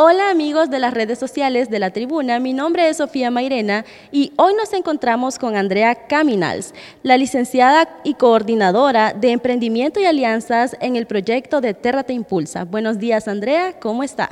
Hola 0.00 0.30
amigos 0.30 0.70
de 0.70 0.78
las 0.78 0.94
redes 0.94 1.18
sociales 1.18 1.70
de 1.70 1.80
la 1.80 1.90
tribuna, 1.90 2.38
mi 2.38 2.52
nombre 2.52 2.88
es 2.88 2.98
Sofía 2.98 3.32
Mairena 3.32 3.84
y 4.12 4.32
hoy 4.36 4.54
nos 4.54 4.72
encontramos 4.72 5.40
con 5.40 5.56
Andrea 5.56 6.06
Caminals, 6.06 6.72
la 7.02 7.16
licenciada 7.16 7.88
y 8.04 8.14
coordinadora 8.14 9.12
de 9.12 9.32
Emprendimiento 9.32 9.98
y 9.98 10.04
Alianzas 10.04 10.76
en 10.80 10.94
el 10.94 11.08
proyecto 11.08 11.60
de 11.60 11.74
Terra 11.74 12.04
Te 12.04 12.12
Impulsa. 12.12 12.64
Buenos 12.64 13.00
días 13.00 13.26
Andrea, 13.26 13.80
¿cómo 13.80 14.04
está? 14.04 14.28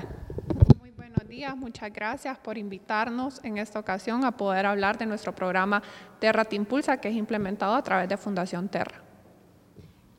Muy 0.79 0.92
buenos 0.92 1.27
días, 1.27 1.56
muchas 1.56 1.92
gracias 1.92 2.38
por 2.38 2.56
invitarnos 2.56 3.41
en 3.42 3.59
esta 3.59 3.80
ocasión 3.80 4.24
a 4.24 4.37
poder 4.37 4.66
hablar 4.66 4.98
de 4.98 5.06
nuestro 5.06 5.34
programa 5.34 5.83
Terra 6.20 6.45
Te 6.45 6.55
Impulsa 6.55 6.98
que 6.98 7.09
es 7.09 7.16
implementado 7.16 7.74
a 7.74 7.83
través 7.83 8.09
de 8.09 8.16
Fundación 8.16 8.69
Terra. 8.69 9.05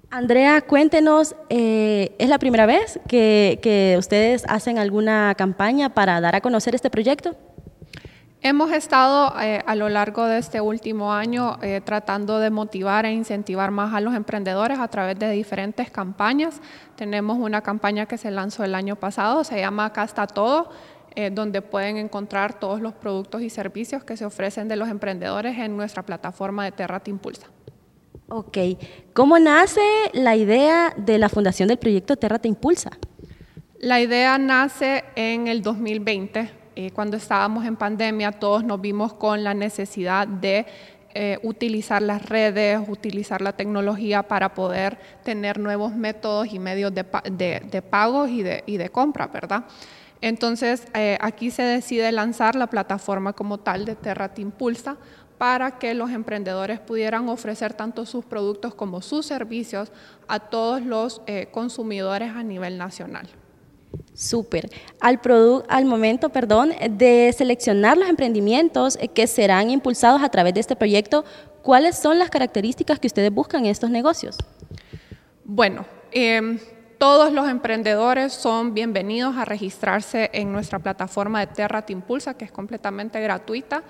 Andrea, 0.10 0.62
cuéntenos, 0.62 1.36
eh, 1.50 2.16
¿es 2.18 2.30
la 2.30 2.40
primera 2.40 2.66
vez 2.66 2.98
que, 3.10 3.96
ustedes 4.00 4.46
hacen 4.48 4.78
alguna 4.78 5.36
campaña 5.36 5.90
para 5.90 6.22
dar 6.22 6.34
a 6.34 6.42
conocer 6.42 6.76
este 6.76 6.90
proyecto? 6.90 7.36
Hemos 8.42 8.72
estado 8.72 9.38
eh, 9.42 9.62
a 9.66 9.76
lo 9.76 9.90
largo 9.90 10.26
de 10.26 10.38
este 10.38 10.62
último 10.62 11.12
año 11.12 11.58
eh, 11.62 11.82
tratando 11.84 12.40
de 12.40 12.52
motivar 12.52 13.06
e 13.06 13.12
incentivar 13.12 13.72
más 13.72 13.94
a 13.94 14.00
los 14.00 14.16
emprendedores 14.16 14.80
a 14.80 14.88
través 14.88 15.20
de 15.20 15.30
diferentes 15.32 15.92
campañas. 15.92 16.62
Tenemos 16.96 17.38
una 17.38 17.62
campaña 17.62 18.06
que 18.06 18.18
se 18.18 18.32
lanzó 18.32 18.64
el 18.64 18.76
año 18.76 18.96
pasado, 18.96 19.44
se 19.44 19.60
llama 19.60 19.88
Acá 19.88 20.06
está 20.06 20.26
todo, 20.26 20.70
donde 21.32 21.64
pueden 21.64 21.98
encontrar 21.98 22.60
todos 22.60 22.80
los 22.80 22.94
productos 22.94 23.42
y 23.42 23.50
servicios 23.50 24.04
que 24.04 24.16
se 24.16 24.24
ofrecen 24.24 24.68
de 24.68 24.76
los 24.76 24.88
emprendedores 24.88 25.58
en 25.58 25.76
nuestra 25.76 26.04
plataforma 26.04 26.64
de 26.64 26.72
Terra 26.72 27.00
Te 27.00 27.10
Impulsa. 27.10 27.48
Ok, 28.30 28.58
¿cómo 29.14 29.40
nace 29.40 29.82
la 30.12 30.36
idea 30.36 30.94
de 30.98 31.18
la 31.18 31.30
fundación 31.30 31.70
del 31.70 31.78
proyecto 31.78 32.18
Terra 32.18 32.40
Te 32.40 32.50
Impulsa? 32.50 32.92
La 33.80 34.02
idea 34.02 34.38
nace 34.38 35.06
en 35.16 35.48
el 35.48 35.62
2020, 35.62 36.52
eh, 36.76 36.92
cuando 36.92 37.16
estábamos 37.16 37.66
en 37.66 37.78
pandemia, 37.78 38.34
todos 38.34 38.66
nos 38.66 38.82
vimos 38.82 39.14
con 39.14 39.46
la 39.46 39.54
necesidad 39.54 40.28
de 40.28 40.66
eh, 41.14 41.40
utilizar 41.42 42.02
las 42.02 42.26
redes, 42.26 42.82
utilizar 42.90 43.42
la 43.42 43.54
tecnología 43.54 44.24
para 44.24 44.54
poder 44.54 44.98
tener 45.24 45.58
nuevos 45.58 45.96
métodos 45.96 46.52
y 46.52 46.60
medios 46.60 46.94
de, 46.94 47.06
de, 47.32 47.82
pagos 47.82 48.30
y 48.30 48.44
de, 48.44 48.62
y 48.66 48.76
de, 48.76 48.90
compra, 48.90 49.28
¿verdad? 49.28 49.64
Entonces, 50.20 50.86
eh, 50.94 51.18
aquí 51.22 51.50
se 51.50 51.62
decide 51.62 52.12
lanzar 52.12 52.56
la 52.56 52.68
plataforma 52.68 53.32
como 53.32 53.60
tal 53.60 53.86
de 53.86 53.96
Terra 53.96 54.34
Te 54.34 54.42
Impulsa 54.42 54.98
para 55.38 55.78
que 55.78 55.94
los 55.94 56.12
emprendedores 56.12 56.80
pudieran 56.80 57.30
ofrecer 57.30 57.74
tanto 57.74 58.06
sus 58.06 58.26
productos 58.26 58.74
como 58.74 59.02
sus 59.02 59.26
servicios 59.26 59.92
a 60.28 60.40
todos 60.40 60.82
los 60.82 61.22
eh, 61.28 61.48
consumidores 61.52 62.32
a 62.32 62.44
nivel 62.44 62.78
nacional. 62.78 63.28
Súper. 64.14 64.70
Al, 65.00 65.20
al 65.70 65.86
momento 65.86 66.30
perdón, 66.30 66.72
de 66.90 67.34
seleccionar 67.38 67.98
los 67.98 68.10
emprendimientos 68.10 68.98
eh, 69.00 69.08
que 69.10 69.28
serán 69.28 69.70
impulsados 69.70 70.24
a 70.24 70.30
través 70.30 70.56
de 70.56 70.60
este 70.60 70.76
proyecto, 70.76 71.24
¿cuáles 71.62 71.98
son 71.98 72.18
las 72.18 72.30
características 72.30 73.00
que 73.00 73.08
ustedes 73.08 73.32
buscan 73.32 73.66
en 73.66 73.72
estos 73.72 73.92
negocios? 73.92 74.38
Bueno, 75.46 75.86
em, 76.12 76.60
todos 76.98 77.32
los 77.32 77.48
emprendedores 77.48 78.34
son 78.34 78.74
bienvenidos 78.74 79.38
a 79.38 79.46
registrarse 79.46 80.32
en 80.34 80.52
nuestra 80.52 80.80
plataforma 80.80 81.42
de 81.42 81.48
Terra 81.48 81.86
Te 81.86 81.94
Impulsa, 81.94 82.34
que 82.34 82.46
es 82.46 82.52
completamente 82.52 83.22
gratuita 83.22 83.84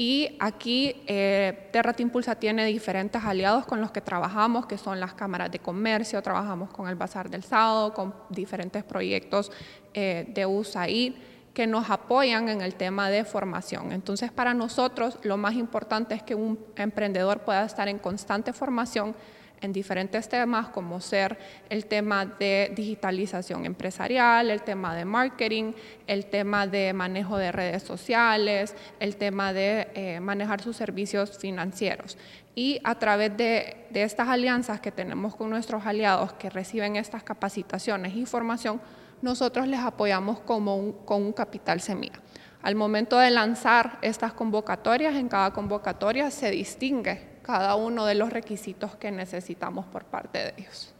y 0.00 0.34
aquí 0.40 0.96
eh, 1.06 1.68
Terra 1.72 1.92
Te 1.92 2.02
Impulsa 2.02 2.34
tiene 2.34 2.64
diferentes 2.64 3.22
aliados 3.22 3.66
con 3.66 3.82
los 3.82 3.90
que 3.90 4.00
trabajamos, 4.00 4.64
que 4.64 4.78
son 4.78 4.98
las 4.98 5.12
cámaras 5.12 5.52
de 5.52 5.58
comercio, 5.58 6.22
trabajamos 6.22 6.70
con 6.70 6.88
el 6.88 6.94
Bazar 6.94 7.28
del 7.28 7.42
Sábado, 7.42 7.92
con 7.92 8.14
diferentes 8.30 8.82
proyectos 8.82 9.52
eh, 9.92 10.24
de 10.28 10.46
USAID 10.46 11.12
que 11.52 11.66
nos 11.66 11.90
apoyan 11.90 12.48
en 12.48 12.62
el 12.62 12.76
tema 12.76 13.10
de 13.10 13.26
formación. 13.26 13.92
Entonces, 13.92 14.32
para 14.32 14.54
nosotros 14.54 15.18
lo 15.22 15.36
más 15.36 15.52
importante 15.52 16.14
es 16.14 16.22
que 16.22 16.34
un 16.34 16.58
emprendedor 16.76 17.40
pueda 17.40 17.66
estar 17.66 17.86
en 17.86 17.98
constante 17.98 18.54
formación 18.54 19.14
en 19.60 19.72
diferentes 19.72 20.28
temas, 20.28 20.68
como 20.68 21.00
ser 21.00 21.38
el 21.68 21.86
tema 21.86 22.24
de 22.24 22.72
digitalización 22.74 23.66
empresarial, 23.66 24.50
el 24.50 24.62
tema 24.62 24.94
de 24.94 25.04
marketing, 25.04 25.72
el 26.06 26.26
tema 26.26 26.66
de 26.66 26.92
manejo 26.92 27.36
de 27.36 27.52
redes 27.52 27.82
sociales, 27.82 28.74
el 29.00 29.16
tema 29.16 29.52
de 29.52 29.88
eh, 29.94 30.20
manejar 30.20 30.62
sus 30.62 30.76
servicios 30.76 31.38
financieros. 31.38 32.16
Y 32.54 32.80
a 32.84 32.98
través 32.98 33.36
de, 33.36 33.86
estas 33.94 34.28
alianzas 34.28 34.80
que 34.80 34.90
tenemos 34.90 35.36
con 35.36 35.50
nuestros 35.50 35.86
aliados 35.86 36.32
que 36.34 36.50
reciben 36.50 36.96
estas 36.96 37.22
capacitaciones 37.22 38.14
y 38.16 38.26
formación, 38.26 38.80
nosotros 39.22 39.68
les 39.68 39.80
apoyamos 39.80 40.40
como 40.40 40.96
con 41.04 41.22
un 41.22 41.32
capital 41.32 41.80
semilla. 41.80 42.20
Al 42.62 42.74
momento 42.74 43.18
de 43.18 43.30
lanzar 43.30 43.98
estas 44.02 44.32
convocatorias, 44.32 45.14
en 45.14 45.28
cada 45.28 45.52
convocatoria 45.52 46.30
se 46.30 46.50
distingue 46.50 47.39
cada 47.50 47.74
uno 47.74 48.06
de 48.06 48.14
los 48.14 48.32
requisitos 48.32 48.94
que 48.94 49.10
necesitamos 49.10 49.84
por 49.86 50.04
parte 50.04 50.38
de 50.38 50.54
ellos. 50.56 50.94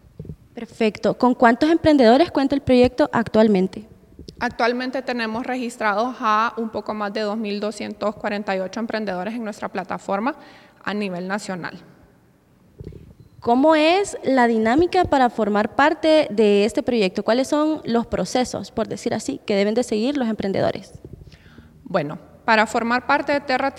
Perfecto. 0.53 1.17
¿Con 1.17 1.35
cuántos 1.35 1.71
emprendedores 1.71 2.33
cuenta 2.33 2.57
el 2.57 2.61
proyecto 2.61 3.09
actualmente? 3.13 3.87
Actualmente 4.41 5.01
tenemos 5.03 5.47
registrados 5.47 6.17
a 6.19 6.53
un 6.57 6.71
poco 6.71 6.93
más 6.93 7.13
de 7.13 7.25
2.248 7.25 8.79
emprendedores 8.79 9.35
en 9.35 9.45
nuestra 9.45 9.69
plataforma 9.69 10.35
a 10.83 10.93
nivel 10.93 11.29
nacional. 11.29 11.79
¿Cómo 13.39 13.77
es 13.77 14.19
la 14.25 14.49
dinámica 14.49 15.05
para 15.05 15.31
formar 15.31 15.77
parte 15.77 16.27
de 16.31 16.65
este 16.65 16.83
proyecto? 16.83 17.23
¿Cuáles 17.23 17.49
son 17.49 17.81
los 17.85 18.07
procesos, 18.07 18.73
por 18.73 18.89
decir 18.89 19.15
así, 19.15 19.41
que 19.47 19.55
deben 19.55 19.75
de 19.75 19.85
seguir 19.85 20.17
los 20.17 20.29
emprendedores? 20.29 21.01
Bueno, 21.85 22.19
para 22.51 22.67
formar 22.67 23.07
parte 23.07 23.33
de 23.33 23.39
Terra 23.39 23.73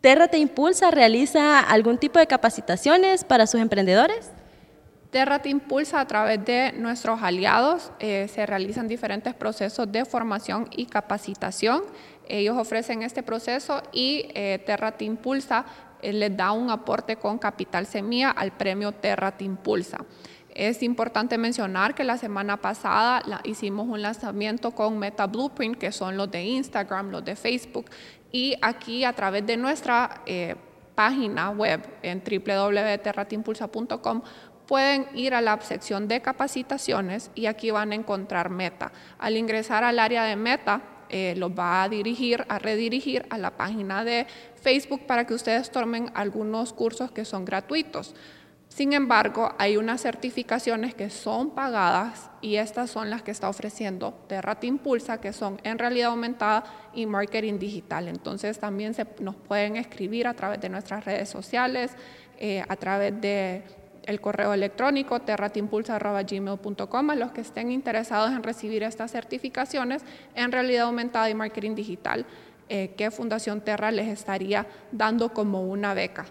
¿Terra 0.00 0.28
te 0.28 0.38
impulsa, 0.38 0.90
realiza 0.90 1.60
algún 1.60 1.98
tipo 1.98 2.18
de 2.18 2.26
capacitaciones 2.26 3.24
para 3.24 3.46
sus 3.46 3.60
emprendedores? 3.60 4.30
Terra 5.10 5.40
te 5.40 5.48
impulsa 5.48 6.00
a 6.00 6.06
través 6.06 6.44
de 6.44 6.72
nuestros 6.72 7.22
aliados, 7.22 7.90
eh, 8.00 8.28
se 8.28 8.44
realizan 8.44 8.86
diferentes 8.86 9.34
procesos 9.34 9.90
de 9.90 10.04
formación 10.04 10.68
y 10.70 10.86
capacitación. 10.86 11.82
Ellos 12.28 12.56
ofrecen 12.56 13.02
este 13.02 13.22
proceso 13.22 13.82
y 13.92 14.28
eh, 14.34 14.62
Terra 14.66 14.92
te 14.92 15.04
impulsa 15.04 15.64
eh, 16.02 16.12
les 16.12 16.36
da 16.36 16.52
un 16.52 16.70
aporte 16.70 17.16
con 17.16 17.38
capital 17.38 17.86
semilla 17.86 18.30
al 18.30 18.52
premio 18.52 18.92
Terra 18.92 19.32
te 19.32 19.44
impulsa. 19.44 19.98
Es 20.56 20.82
importante 20.82 21.36
mencionar 21.36 21.94
que 21.94 22.02
la 22.02 22.16
semana 22.16 22.56
pasada 22.56 23.22
hicimos 23.44 23.86
un 23.88 24.00
lanzamiento 24.00 24.70
con 24.70 24.98
Meta 24.98 25.26
Blueprint, 25.26 25.76
que 25.76 25.92
son 25.92 26.16
los 26.16 26.30
de 26.30 26.44
Instagram, 26.44 27.10
los 27.10 27.22
de 27.22 27.36
Facebook, 27.36 27.90
y 28.32 28.56
aquí 28.62 29.04
a 29.04 29.12
través 29.12 29.46
de 29.46 29.58
nuestra 29.58 30.22
eh, 30.24 30.56
página 30.94 31.50
web 31.50 31.86
en 32.00 32.22
www.terratimpulsa.com 32.24 34.22
pueden 34.66 35.06
ir 35.14 35.34
a 35.34 35.42
la 35.42 35.60
sección 35.60 36.08
de 36.08 36.22
capacitaciones 36.22 37.30
y 37.34 37.44
aquí 37.44 37.70
van 37.70 37.92
a 37.92 37.94
encontrar 37.94 38.48
Meta. 38.48 38.92
Al 39.18 39.36
ingresar 39.36 39.84
al 39.84 39.98
área 39.98 40.24
de 40.24 40.36
Meta, 40.36 40.80
eh, 41.10 41.34
los 41.36 41.50
va 41.50 41.82
a 41.82 41.88
dirigir, 41.90 42.46
a 42.48 42.58
redirigir 42.58 43.26
a 43.28 43.36
la 43.36 43.50
página 43.58 44.04
de 44.04 44.26
Facebook 44.54 45.06
para 45.06 45.26
que 45.26 45.34
ustedes 45.34 45.70
tomen 45.70 46.10
algunos 46.14 46.72
cursos 46.72 47.10
que 47.12 47.26
son 47.26 47.44
gratuitos. 47.44 48.14
Sin 48.76 48.92
embargo, 48.92 49.54
hay 49.56 49.78
unas 49.78 50.02
certificaciones 50.02 50.94
que 50.94 51.08
son 51.08 51.52
pagadas 51.52 52.28
y 52.42 52.56
estas 52.56 52.90
son 52.90 53.08
las 53.08 53.22
que 53.22 53.30
está 53.30 53.48
ofreciendo 53.48 54.12
Terra 54.26 54.58
Impulsa, 54.60 55.18
que 55.18 55.32
son 55.32 55.58
en 55.64 55.78
realidad 55.78 56.10
aumentada 56.10 56.62
y 56.92 57.06
marketing 57.06 57.58
digital. 57.58 58.06
Entonces 58.06 58.58
también 58.58 58.92
se, 58.92 59.06
nos 59.20 59.34
pueden 59.34 59.76
escribir 59.76 60.26
a 60.26 60.34
través 60.34 60.60
de 60.60 60.68
nuestras 60.68 61.06
redes 61.06 61.30
sociales, 61.30 61.92
eh, 62.38 62.62
a 62.68 62.76
través 62.76 63.18
de 63.18 63.62
el 64.04 64.20
correo 64.20 64.52
electrónico 64.52 65.20
terratimpulsa.gmail.com 65.20 67.10
a 67.10 67.14
los 67.14 67.32
que 67.32 67.40
estén 67.40 67.72
interesados 67.72 68.30
en 68.30 68.42
recibir 68.42 68.82
estas 68.82 69.10
certificaciones 69.10 70.02
en 70.34 70.52
realidad 70.52 70.84
aumentada 70.84 71.30
y 71.30 71.34
marketing 71.34 71.76
digital 71.76 72.26
eh, 72.68 72.92
que 72.94 73.10
Fundación 73.10 73.62
Terra 73.62 73.90
les 73.90 74.08
estaría 74.08 74.66
dando 74.92 75.32
como 75.32 75.62
una 75.62 75.94
beca. 75.94 76.26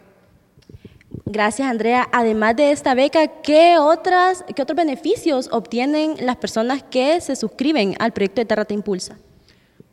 Gracias, 1.26 1.68
Andrea. 1.68 2.08
Además 2.12 2.56
de 2.56 2.72
esta 2.72 2.94
beca, 2.94 3.28
¿qué, 3.42 3.78
otras, 3.80 4.46
¿qué 4.56 4.62
otros 4.62 4.78
beneficios 4.78 5.50
obtienen 5.52 6.16
las 6.20 6.38
personas 6.38 6.84
que 6.84 7.20
se 7.20 7.36
suscriben 7.36 7.96
al 7.98 8.14
proyecto 8.14 8.42
de 8.42 8.46
Terra 8.46 8.66
Te 8.66 8.76
Impulsa? 8.76 9.18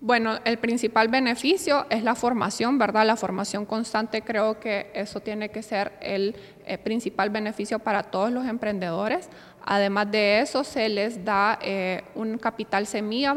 Bueno, 0.05 0.40
el 0.44 0.58
principal 0.58 1.08
beneficio 1.08 1.87
es 1.88 2.02
la 2.02 2.14
formación, 2.14 2.76
¿verdad? 2.76 3.06
La 3.06 3.17
formación 3.17 3.64
constante, 3.64 4.23
creo 4.23 4.58
que 4.61 4.90
eso 4.94 5.20
tiene 5.20 5.50
que 5.50 5.62
ser 5.62 5.93
el 6.00 6.34
eh, 6.67 6.76
principal 6.76 7.31
beneficio 7.31 7.78
para 7.78 8.02
todos 8.02 8.31
los 8.31 8.44
emprendedores. 8.44 9.31
Además 9.64 10.11
de 10.11 10.40
eso, 10.40 10.64
se 10.64 10.88
les 10.88 11.25
da 11.25 11.58
eh, 11.62 12.02
un 12.14 12.37
capital 12.37 12.87
semilla 12.87 13.37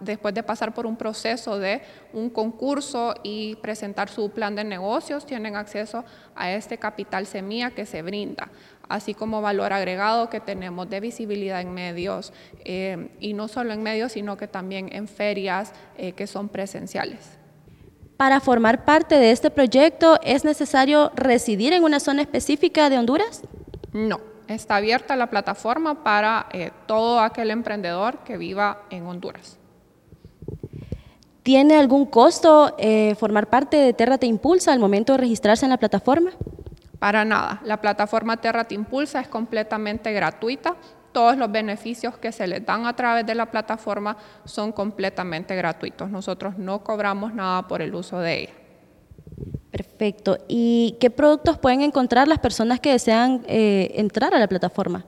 después 0.00 0.34
de 0.34 0.42
pasar 0.42 0.74
por 0.74 0.86
un 0.86 0.96
proceso 0.96 1.58
de 1.58 1.82
un 2.12 2.30
concurso 2.30 3.14
y 3.22 3.56
presentar 3.56 4.08
su 4.08 4.30
plan 4.30 4.54
de 4.54 4.64
negocios, 4.64 5.26
tienen 5.26 5.56
acceso 5.56 6.04
a 6.34 6.50
este 6.52 6.78
capital 6.78 7.26
semilla 7.26 7.70
que 7.70 7.86
se 7.86 8.02
brinda 8.02 8.48
así 8.88 9.14
como 9.14 9.40
valor 9.40 9.72
agregado 9.72 10.30
que 10.30 10.40
tenemos 10.40 10.88
de 10.88 11.00
visibilidad 11.00 11.60
en 11.60 11.72
medios, 11.72 12.32
eh, 12.64 13.10
y 13.20 13.34
no 13.34 13.48
solo 13.48 13.72
en 13.72 13.82
medios, 13.82 14.12
sino 14.12 14.36
que 14.36 14.48
también 14.48 14.88
en 14.92 15.08
ferias 15.08 15.72
eh, 15.96 16.12
que 16.12 16.26
son 16.26 16.48
presenciales. 16.48 17.38
Para 18.16 18.40
formar 18.40 18.84
parte 18.84 19.16
de 19.16 19.30
este 19.30 19.50
proyecto, 19.50 20.18
¿es 20.22 20.44
necesario 20.44 21.10
residir 21.14 21.72
en 21.72 21.84
una 21.84 22.00
zona 22.00 22.22
específica 22.22 22.88
de 22.88 22.98
Honduras? 22.98 23.42
No, 23.92 24.20
está 24.48 24.76
abierta 24.76 25.16
la 25.16 25.28
plataforma 25.28 26.02
para 26.02 26.46
eh, 26.52 26.70
todo 26.86 27.20
aquel 27.20 27.50
emprendedor 27.50 28.18
que 28.18 28.36
viva 28.36 28.82
en 28.90 29.06
Honduras. 29.06 29.58
¿Tiene 31.42 31.76
algún 31.76 32.06
costo 32.06 32.76
formar 33.16 33.48
parte 33.48 33.76
de 33.76 33.92
Terra 33.92 34.18
Te 34.18 34.26
Impulsa 34.26 34.72
al 34.72 34.80
momento 34.80 35.12
de 35.12 35.18
registrarse 35.18 35.64
en 35.64 35.70
la 35.70 35.76
plataforma? 35.76 36.32
Para 36.98 37.24
nada. 37.24 37.60
La 37.64 37.80
plataforma 37.80 38.38
Terra 38.38 38.64
Te 38.64 38.74
Impulsa 38.74 39.20
es 39.20 39.28
completamente 39.28 40.12
gratuita. 40.12 40.76
Todos 41.12 41.36
los 41.36 41.50
beneficios 41.50 42.18
que 42.18 42.32
se 42.32 42.46
les 42.46 42.64
dan 42.64 42.86
a 42.86 42.96
través 42.96 43.24
de 43.26 43.34
la 43.34 43.46
plataforma 43.46 44.16
son 44.44 44.72
completamente 44.72 45.54
gratuitos. 45.56 46.10
Nosotros 46.10 46.58
no 46.58 46.82
cobramos 46.82 47.32
nada 47.32 47.66
por 47.68 47.80
el 47.80 47.94
uso 47.94 48.18
de 48.18 48.40
ella. 48.40 48.52
Perfecto. 49.96 50.38
¿Y 50.46 50.96
qué 51.00 51.10
productos 51.10 51.58
pueden 51.58 51.80
encontrar 51.80 52.28
las 52.28 52.38
personas 52.38 52.80
que 52.80 52.92
desean 52.92 53.42
eh, 53.48 53.92
entrar 53.94 54.34
a 54.34 54.38
la 54.38 54.46
plataforma? 54.46 55.04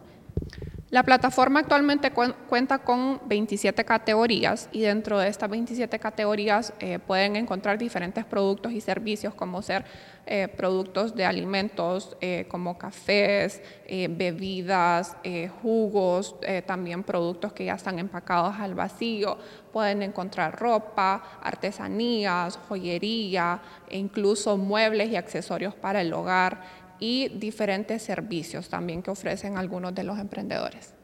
La 0.91 1.03
plataforma 1.03 1.61
actualmente 1.61 2.13
cuenta 2.13 2.79
con 2.79 3.21
27 3.27 3.85
categorías 3.85 4.71
y 4.73 4.81
dentro 4.81 5.19
de 5.19 5.29
estas 5.29 5.51
27 5.51 5.99
categorías 5.99 6.73
eh, 6.81 6.99
pueden 6.99 7.37
encontrar 7.37 7.77
diferentes 7.77 8.25
productos 8.25 8.73
y 8.73 8.81
servicios 8.81 9.35
como 9.35 9.61
ser 9.61 9.85
eh, 10.25 10.49
productos 10.49 11.15
de 11.15 11.27
alimentos 11.27 12.17
eh, 12.23 12.47
como 12.49 12.79
cafés, 12.79 13.61
bebidas, 13.87 15.17
jugos, 15.63 16.37
también 16.67 17.03
productos 17.03 17.53
que 17.53 17.67
ya 17.67 17.75
están 17.75 17.99
empacados 17.99 18.57
al 18.59 18.75
vacío. 18.75 19.39
Pueden 19.73 20.03
encontrar 20.03 20.59
ropa, 20.59 21.41
artesanías, 21.43 22.59
joyería 22.69 23.61
e 23.89 23.99
incluso 23.99 24.57
muebles 24.57 25.11
y 25.11 25.17
accesorios 25.17 25.75
para 25.75 26.03
el 26.03 26.13
hogar 26.13 26.88
y 27.01 27.29
diferentes 27.29 28.03
servicios 28.03 28.69
también 28.69 29.03
que 29.03 29.11
ofrecen 29.11 29.57
algunos 29.57 29.95
de 29.95 30.05
los 30.05 30.19
emprendedores. 30.19 30.95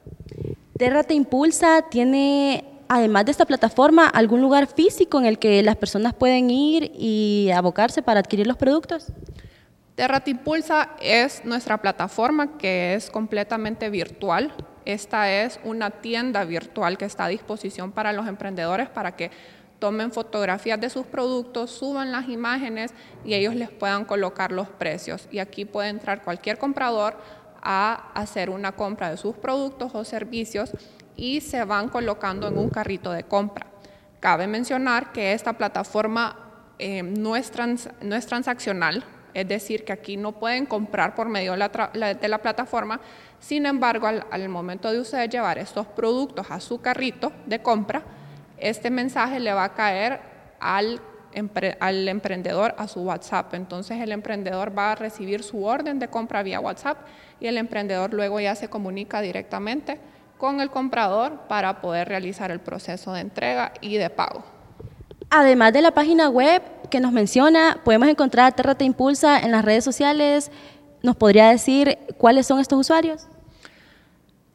Terra 0.77 1.05
Te 1.05 1.15
Impulsa 1.15 1.83
tiene, 1.89 2.65
además 2.89 3.25
de 3.27 3.31
esta 3.31 3.47
plataforma, 3.47 4.09
algún 4.09 4.41
lugar 4.41 4.67
físico 4.67 5.19
en 5.19 5.27
el 5.27 5.39
que 5.39 5.63
las 5.63 5.77
personas 5.77 6.15
pueden 6.15 6.51
ir 6.51 6.91
y 6.95 7.51
abocarse 7.55 8.03
para 8.03 8.21
adquirir 8.21 8.47
los 8.47 8.57
productos? 8.57 9.13
Terra 9.95 10.21
Te 10.21 10.33
Impulsa 10.33 10.91
es 11.01 11.45
nuestra 11.45 11.79
plataforma 11.79 12.59
que 12.59 12.95
es 12.95 13.11
completamente 13.11 13.89
virtual. 13.91 14.53
Esta 14.85 15.31
es 15.31 15.61
una 15.63 15.91
tienda 15.91 16.45
virtual 16.45 16.99
que 16.99 17.05
está 17.05 17.27
a 17.27 17.29
disposición 17.29 17.93
para 17.93 18.13
los 18.13 18.27
emprendedores 18.27 18.89
para 18.89 19.15
que 19.15 19.31
tomen 19.79 20.13
fotografías 20.13 20.81
de 20.81 20.91
sus 20.91 21.07
productos, 21.07 21.71
suban 21.71 22.13
las 22.13 22.29
imágenes 22.29 22.93
y 23.25 23.35
ellos 23.35 23.55
les 23.55 23.71
puedan 23.71 24.05
colocar 24.05 24.53
los 24.53 24.69
precios. 24.69 25.29
Y 25.31 25.39
aquí 25.39 25.65
puede 25.65 25.89
entrar 25.89 26.23
cualquier 26.23 26.59
comprador 26.59 27.17
a 27.63 28.11
hacer 28.15 28.51
una 28.51 28.73
compra 28.73 29.11
de 29.11 29.17
sus 29.17 29.35
productos 29.37 29.95
o 29.95 30.05
servicios 30.05 30.73
y 31.17 31.41
se 31.41 31.65
van 31.65 31.89
colocando 31.89 32.49
en 32.49 32.59
un 32.59 32.69
carrito 32.69 33.13
de 33.13 33.25
compra. 33.25 33.67
Cabe 34.21 34.47
mencionar 34.47 35.13
que 35.13 35.33
esta 35.33 35.53
plataforma 35.55 36.37
eh, 36.79 37.03
no, 37.03 37.37
es 37.37 37.53
no, 38.03 38.17
es 38.17 38.27
transaccional, 38.27 39.05
es 39.33 39.49
decir, 39.49 39.85
que 39.85 39.93
aquí 39.93 40.17
no 40.17 40.33
pueden 40.33 40.67
comprar 40.67 41.15
por 41.15 41.29
medio 41.29 41.53
de 41.53 41.59
la, 41.59 42.39
plataforma, 42.43 43.01
sin 43.39 43.67
embargo, 43.67 44.07
al, 44.07 44.25
al 44.31 44.49
momento 44.49 44.91
de 44.91 45.01
ustedes 45.01 45.29
llevar 45.29 45.59
estos 45.59 45.87
productos 45.87 46.51
a 46.51 46.61
su 46.61 46.81
carrito 46.81 47.33
de 47.47 47.61
compra, 47.61 48.03
este 48.59 48.91
mensaje 48.91 49.41
le 49.41 49.53
va 49.53 49.65
a 49.65 49.75
caer 49.75 50.21
al, 50.61 51.01
emprendedor 51.33 52.75
a 52.79 52.89
su 52.89 53.01
WhatsApp. 53.01 53.55
Entonces 53.55 54.01
el 54.01 54.13
emprendedor 54.13 54.77
va 54.77 54.93
a 54.93 54.95
recibir 54.95 55.43
su 55.43 55.65
orden 55.65 55.99
de 55.99 56.09
compra 56.09 56.43
vía 56.43 56.61
WhatsApp 56.61 56.99
y 57.41 57.47
el 57.47 57.59
emprendedor 57.59 58.15
luego 58.15 58.41
ya 58.41 58.55
se 58.55 58.69
comunica 58.69 59.21
directamente 59.21 60.01
con 60.39 60.61
el 60.61 60.71
comprador 60.71 61.41
para 61.49 61.81
poder 61.81 62.09
realizar 62.09 62.51
el 62.51 62.61
proceso 62.61 63.13
de 63.13 63.21
entrega 63.21 63.73
y 63.81 63.97
de 63.97 64.11
pago. 64.11 64.45
Además 65.31 65.73
de 65.73 65.83
la 65.83 65.93
página 65.93 66.29
web 66.29 66.63
que 66.91 67.01
nos 67.01 67.13
menciona, 67.13 67.81
podemos 67.85 68.09
encontrar 68.09 68.55
Terra 68.55 68.75
Te 68.75 68.85
Impulsa 68.85 69.41
en 69.41 69.51
las 69.51 69.65
redes 69.65 69.85
sociales. 69.85 70.51
¿Nos 71.03 71.17
podría 71.17 71.49
decir 71.49 71.99
cuáles 72.19 72.47
son 72.47 72.61
estos 72.61 72.79
usuarios? 72.79 73.27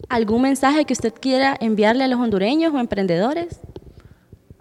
¿Algún 0.10 0.44
mensaje 0.44 0.86
que 0.86 0.94
usted 0.94 1.14
quiera 1.14 1.56
enviarle 1.60 2.04
a 2.04 2.08
los 2.08 2.20
hondureños 2.20 2.74
o 2.74 2.80
emprendedores? 2.80 3.60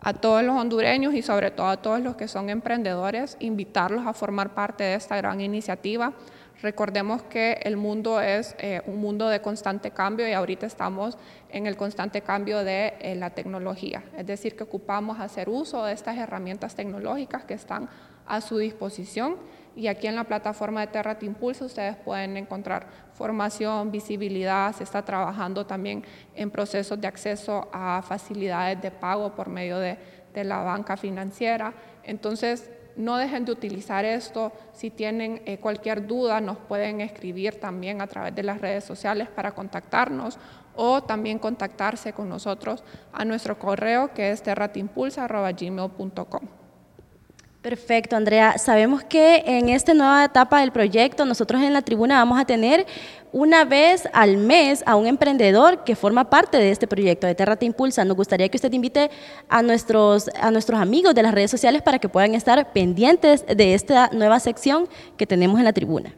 A 0.03 0.15
todos 0.15 0.43
los 0.43 0.57
hondureños 0.57 1.15
y 1.15 1.23
sobre 1.23 1.53
todo 1.53 1.69
a 1.69 1.77
todos 1.77 2.01
los 2.01 2.17
que 2.17 2.27
son 2.27 2.51
emprendedores, 2.51 3.37
invitarlos 3.39 4.07
a 4.07 4.13
formar 4.13 4.53
parte 4.53 4.83
de 4.85 4.95
esta 4.95 5.17
gran 5.17 5.41
iniciativa. 5.41 6.13
Recordemos 6.61 7.23
que 7.23 7.61
el 7.63 7.77
mundo 7.77 8.21
es 8.21 8.55
eh, 8.59 8.83
un 8.87 9.01
mundo 9.01 9.29
de 9.29 9.41
constante 9.41 9.93
cambio 9.93 10.29
y 10.29 10.33
ahorita 10.33 10.67
estamos 10.67 11.17
en 11.51 11.67
el 11.67 11.77
constante 11.77 12.21
cambio 12.21 12.65
de 12.65 12.95
eh, 13.01 13.15
la 13.15 13.31
tecnología. 13.31 14.03
Es 14.17 14.27
decir, 14.27 14.57
que 14.57 14.65
ocupamos 14.65 15.21
hacer 15.21 15.49
uso 15.49 15.85
de 15.85 15.93
estas 15.93 16.19
herramientas 16.19 16.75
tecnológicas 16.75 17.45
que 17.45 17.55
están 17.55 17.89
a 18.27 18.41
su 18.41 18.59
disposición 18.59 19.37
y 19.75 19.87
aquí 19.87 20.07
en 20.07 20.17
la 20.17 20.25
plataforma 20.25 20.81
de 20.81 20.89
Terra 20.89 21.19
Te 21.19 21.27
Impulsa 21.27 21.65
ustedes 21.65 21.97
pueden 21.97 22.37
encontrar 22.37 22.87
formación, 23.15 23.91
visibilidad, 23.91 24.75
se 24.75 24.85
está 24.85 25.03
trabajando 25.03 25.67
también 25.67 26.05
en 26.35 26.51
procesos 26.51 27.01
de 27.01 27.07
acceso 27.07 27.69
a 27.73 28.03
facilidades 28.03 28.83
de 28.83 28.91
pago 28.91 29.35
por 29.35 29.49
medio 29.49 29.79
de, 29.79 29.99
la 30.35 30.63
banca 30.63 30.97
financiera. 30.97 31.75
Entonces, 32.05 32.71
no 32.97 33.19
dejen 33.19 33.45
de 33.45 33.53
utilizar 33.53 34.07
esto. 34.07 34.51
Si 34.73 34.91
tienen 34.91 35.43
eh, 35.45 35.59
cualquier 35.59 36.07
duda, 36.07 36.41
nos 36.41 36.57
pueden 36.57 37.03
escribir 37.03 37.61
también 37.61 38.01
a 38.01 38.07
través 38.07 38.35
de 38.35 38.43
las 38.43 38.59
redes 38.61 38.85
sociales 38.85 39.29
para 39.29 39.53
contactarnos 39.53 40.39
o 40.75 41.03
también 41.03 41.39
contactarse 41.39 42.15
con 42.15 42.31
nosotros 42.31 42.83
a 43.13 43.27
nuestro 43.27 43.59
correo 43.59 44.15
que 44.15 44.31
es 44.31 44.43
terratimpulsa.gmail.com. 44.43 46.62
Perfecto, 47.63 48.17
Andrea. 48.17 48.59
Sabemos 48.59 49.05
que 49.05 49.45
en 49.47 49.69
esta 49.69 49.95
nueva 49.95 50.25
etapa 50.25 50.59
del 50.61 50.73
proyecto, 50.73 51.25
nosotros 51.25 51.63
en 51.63 51.73
la 51.73 51.83
tribuna 51.83 52.17
vamos 52.17 52.41
a 52.41 52.45
tener 52.45 52.85
una 53.31 53.65
vez 53.65 54.09
al 54.13 54.37
mes 54.37 54.83
a 54.85 54.97
un 54.97 55.07
emprendedor 55.07 55.85
que 55.85 55.95
forma 55.95 56.29
parte 56.29 56.59
de 56.59 56.73
este 56.73 56.89
proyecto 56.89 57.29
de 57.29 57.37
Terra 57.37 57.55
Te 57.55 57.65
Impulsa. 57.65 58.05
Nos 58.05 58.17
gustaría 58.17 58.49
que 58.49 58.57
usted 58.57 58.73
invite 58.73 59.13
a 59.49 59.63
nuestros, 59.63 60.29
a 60.41 60.51
nuestros 60.51 60.81
amigos 60.81 61.15
de 61.15 61.23
las 61.23 61.33
redes 61.33 61.53
sociales 61.53 61.83
para 61.83 62.01
que 62.01 62.09
puedan 62.09 62.35
estar 62.35 62.73
pendientes 62.73 63.47
de 63.47 63.75
esta 63.75 64.11
nueva 64.13 64.41
sección 64.41 64.89
que 65.17 65.29
tenemos 65.29 65.57
en 65.61 65.65
la 65.65 65.73
tribuna. 65.73 66.13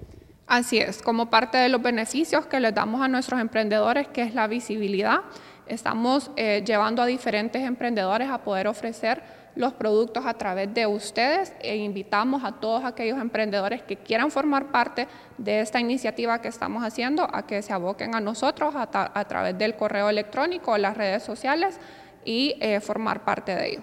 Así 0.47 0.79
es, 0.79 1.03
como 1.03 1.29
parte 1.29 1.59
de 1.59 1.69
los 1.69 1.83
beneficios 1.83 2.47
que 2.47 2.59
les 2.59 2.75
damos 2.75 3.03
a 3.03 3.09
nuestros 3.09 3.39
emprendedores, 3.39 4.09
que 4.09 4.23
es 4.23 4.35
la 4.35 4.47
visibilidad 4.47 5.21
Estamos 5.67 6.31
eh, 6.37 6.63
llevando 6.67 7.03
a 7.03 7.07
diferentes 7.07 7.63
emprendedores 7.63 8.29
a 8.29 8.39
poder 8.39 8.69
ofrecer 8.69 9.23
los 9.57 9.73
productos 9.73 10.27
a 10.27 10.35
través 10.35 10.73
de 10.75 10.87
ustedes 10.87 11.53
e 11.61 11.77
invitamos 11.77 12.43
a 12.45 12.53
todos 12.53 12.85
aquellos 12.85 13.19
emprendedores 13.19 13.83
que 13.83 13.97
quieran 13.97 14.31
formar 14.31 14.73
parte 14.73 15.07
de 15.39 15.61
esta 15.61 15.81
iniciativa 15.81 16.41
que 16.41 16.49
estamos 16.49 16.83
haciendo 16.83 17.29
a 17.33 17.47
que 17.47 17.63
se 17.63 17.73
aboquen 17.73 18.15
a 18.15 18.21
nosotros 18.21 18.75
a, 18.77 19.25
través 19.29 19.57
del 19.57 19.77
correo 19.77 20.09
electrónico 20.11 20.73
o 20.73 20.79
las 20.79 20.97
redes 20.97 21.23
sociales 21.23 21.79
y 22.25 22.57
eh, 22.61 22.81
formar 22.81 23.25
parte 23.25 23.55
de 23.55 23.73
ello. 23.73 23.83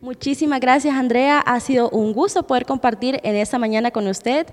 Muchísimas 0.00 0.60
gracias 0.60 0.94
Andrea, 0.94 1.38
ha 1.38 1.60
sido 1.60 1.88
un 1.90 2.12
gusto 2.12 2.42
poder 2.42 2.66
compartir 2.66 3.20
en 3.22 3.36
esta 3.36 3.58
mañana 3.58 3.92
con 3.92 4.08
usted 4.08 4.48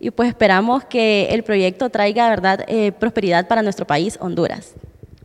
y 0.00 0.10
pues 0.10 0.30
esperamos 0.30 0.84
que 0.84 1.28
el 1.30 1.44
proyecto 1.44 1.90
traiga 1.90 2.28
verdad 2.28 2.64
eh, 2.66 2.90
prosperidad 2.92 3.46
para 3.46 3.62
nuestro 3.62 3.86
país, 3.86 4.16
Honduras. 4.20 4.74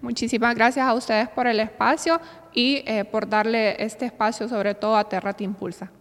Muchísimas 0.02 0.56
gracias 0.56 0.86
a 0.86 0.94
ustedes 0.94 1.28
por 1.30 1.48
el 1.48 1.60
espacio 1.60 2.22
y 2.54 2.84
eh, 2.86 3.06
por 3.06 3.28
darle 3.28 3.84
este 3.84 4.06
espacio 4.06 4.48
sobre 4.48 4.74
todo 4.76 4.96
a 4.96 5.08
Terra 5.10 5.34
Te 5.34 5.44
Impulsa. 5.44 5.92